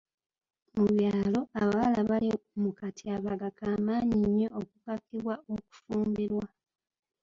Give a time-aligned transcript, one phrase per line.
[0.75, 2.29] Mu byalo, abawala bali
[2.61, 6.45] mu katyabaga k'amaanyi nnyo ak'okukakibwa okufumbirwa.